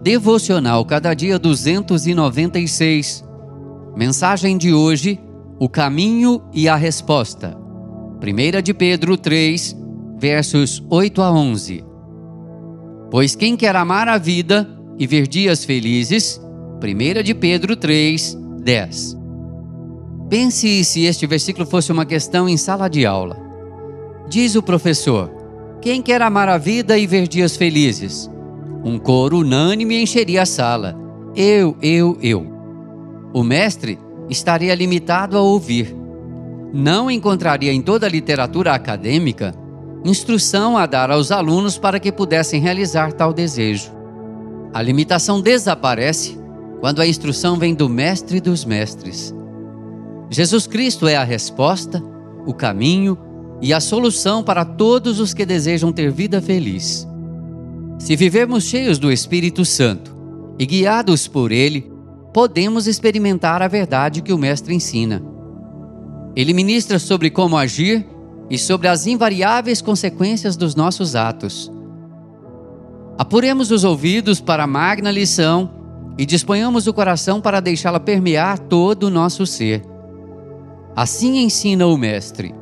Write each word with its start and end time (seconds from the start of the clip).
Devocional 0.00 0.84
Cada 0.84 1.12
Dia 1.12 1.40
296. 1.40 3.24
Mensagem 3.96 4.56
de 4.56 4.72
hoje: 4.72 5.18
O 5.58 5.68
caminho 5.68 6.40
e 6.54 6.68
a 6.68 6.76
resposta. 6.76 7.56
1 8.22 8.62
de 8.62 8.72
Pedro 8.72 9.16
3, 9.16 9.76
versos 10.16 10.80
8 10.88 11.20
a 11.20 11.32
11. 11.32 11.84
Pois 13.10 13.34
quem 13.34 13.56
quer 13.56 13.74
amar 13.74 14.06
a 14.06 14.18
vida 14.18 14.68
e 14.96 15.04
ver 15.04 15.26
dias 15.26 15.64
felizes, 15.64 16.40
1 16.80 17.22
de 17.24 17.34
Pedro 17.34 17.74
3, 17.74 18.38
10. 18.62 19.18
Pense 20.30 20.84
se 20.84 21.06
este 21.06 21.26
versículo 21.26 21.66
fosse 21.66 21.90
uma 21.90 22.06
questão 22.06 22.48
em 22.48 22.56
sala 22.56 22.88
de 22.88 23.04
aula. 23.04 23.36
Diz 24.28 24.54
o 24.54 24.62
professor: 24.62 25.28
Quem 25.82 26.00
quer 26.00 26.22
amar 26.22 26.48
a 26.48 26.56
vida 26.56 26.96
e 26.96 27.04
ver 27.04 27.26
dias 27.26 27.56
felizes? 27.56 28.30
Um 28.88 28.98
coro 28.98 29.40
unânime 29.40 30.00
encheria 30.00 30.40
a 30.40 30.46
sala. 30.46 30.96
Eu, 31.36 31.76
eu, 31.82 32.16
eu. 32.22 32.46
O 33.34 33.42
mestre 33.42 33.98
estaria 34.30 34.74
limitado 34.74 35.36
a 35.36 35.42
ouvir. 35.42 35.94
Não 36.72 37.10
encontraria 37.10 37.70
em 37.70 37.82
toda 37.82 38.06
a 38.06 38.08
literatura 38.08 38.72
acadêmica 38.72 39.54
instrução 40.06 40.78
a 40.78 40.86
dar 40.86 41.10
aos 41.10 41.30
alunos 41.30 41.76
para 41.76 42.00
que 42.00 42.10
pudessem 42.10 42.62
realizar 42.62 43.12
tal 43.12 43.30
desejo. 43.30 43.92
A 44.72 44.80
limitação 44.80 45.38
desaparece 45.38 46.38
quando 46.80 47.02
a 47.02 47.06
instrução 47.06 47.58
vem 47.58 47.74
do 47.74 47.90
Mestre 47.90 48.40
dos 48.40 48.64
Mestres. 48.64 49.34
Jesus 50.30 50.66
Cristo 50.66 51.06
é 51.06 51.14
a 51.14 51.24
resposta, 51.24 52.02
o 52.46 52.54
caminho 52.54 53.18
e 53.60 53.74
a 53.74 53.80
solução 53.80 54.42
para 54.42 54.64
todos 54.64 55.20
os 55.20 55.34
que 55.34 55.44
desejam 55.44 55.92
ter 55.92 56.10
vida 56.10 56.40
feliz. 56.40 57.06
Se 57.98 58.14
vivermos 58.14 58.64
cheios 58.64 58.96
do 58.98 59.10
Espírito 59.10 59.64
Santo 59.64 60.14
e 60.56 60.64
guiados 60.64 61.26
por 61.26 61.50
Ele, 61.50 61.90
podemos 62.32 62.86
experimentar 62.86 63.60
a 63.60 63.66
verdade 63.66 64.22
que 64.22 64.32
o 64.32 64.38
Mestre 64.38 64.72
ensina. 64.72 65.20
Ele 66.36 66.52
ministra 66.52 67.00
sobre 67.00 67.28
como 67.28 67.56
agir 67.56 68.06
e 68.48 68.56
sobre 68.56 68.86
as 68.86 69.06
invariáveis 69.06 69.82
consequências 69.82 70.56
dos 70.56 70.76
nossos 70.76 71.16
atos. 71.16 71.70
Apuremos 73.18 73.72
os 73.72 73.82
ouvidos 73.82 74.40
para 74.40 74.62
a 74.62 74.66
magna 74.66 75.10
lição 75.10 75.68
e 76.16 76.24
disponhamos 76.24 76.86
o 76.86 76.94
coração 76.94 77.40
para 77.40 77.58
deixá-la 77.58 77.98
permear 77.98 78.60
todo 78.60 79.04
o 79.04 79.10
nosso 79.10 79.44
ser. 79.44 79.82
Assim 80.94 81.38
ensina 81.38 81.84
o 81.86 81.98
Mestre: 81.98 82.54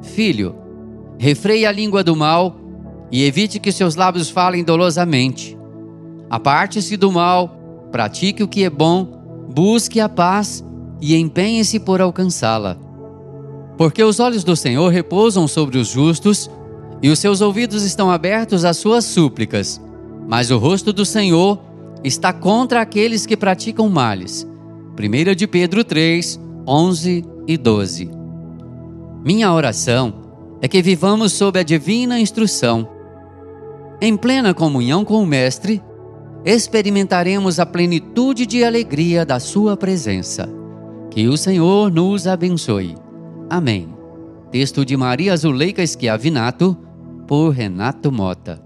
Filho, 0.00 0.54
refreie 1.18 1.66
a 1.66 1.72
língua 1.72 2.04
do 2.04 2.14
mal 2.14 2.65
e 3.10 3.24
evite 3.24 3.58
que 3.58 3.72
seus 3.72 3.94
lábios 3.94 4.30
falem 4.30 4.64
dolosamente. 4.64 5.56
Aparte-se 6.28 6.96
do 6.96 7.12
mal, 7.12 7.88
pratique 7.92 8.42
o 8.42 8.48
que 8.48 8.64
é 8.64 8.70
bom, 8.70 9.46
busque 9.54 10.00
a 10.00 10.08
paz 10.08 10.64
e 11.00 11.16
empenhe-se 11.16 11.78
por 11.78 12.00
alcançá-la. 12.00 12.76
Porque 13.76 14.02
os 14.02 14.18
olhos 14.18 14.42
do 14.42 14.56
Senhor 14.56 14.88
repousam 14.88 15.46
sobre 15.46 15.78
os 15.78 15.88
justos 15.88 16.50
e 17.02 17.08
os 17.08 17.18
seus 17.18 17.40
ouvidos 17.40 17.84
estão 17.84 18.10
abertos 18.10 18.64
às 18.64 18.76
suas 18.78 19.04
súplicas, 19.04 19.80
mas 20.26 20.50
o 20.50 20.58
rosto 20.58 20.92
do 20.92 21.04
Senhor 21.04 21.60
está 22.02 22.32
contra 22.32 22.80
aqueles 22.80 23.26
que 23.26 23.36
praticam 23.36 23.88
males. 23.88 24.46
1 24.98 25.34
de 25.34 25.46
Pedro 25.46 25.84
3, 25.84 26.40
11 26.66 27.24
e 27.46 27.56
12. 27.56 28.10
Minha 29.22 29.52
oração 29.52 30.14
é 30.62 30.66
que 30.66 30.80
vivamos 30.80 31.32
sob 31.32 31.58
a 31.58 31.62
divina 31.62 32.18
instrução 32.18 32.95
em 34.00 34.16
plena 34.16 34.52
comunhão 34.52 35.04
com 35.04 35.22
o 35.22 35.26
Mestre, 35.26 35.82
experimentaremos 36.44 37.58
a 37.58 37.66
plenitude 37.66 38.46
de 38.46 38.62
alegria 38.64 39.24
da 39.24 39.40
Sua 39.40 39.76
presença. 39.76 40.48
Que 41.10 41.28
o 41.28 41.36
Senhor 41.36 41.90
nos 41.90 42.26
abençoe. 42.26 42.94
Amém. 43.48 43.88
Texto 44.50 44.84
de 44.84 44.96
Maria 44.96 45.36
Zuleika 45.36 45.84
Schiavinato, 45.86 46.76
por 47.26 47.50
Renato 47.50 48.12
Mota. 48.12 48.65